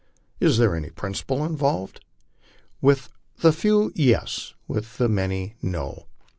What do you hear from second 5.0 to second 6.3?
many, no.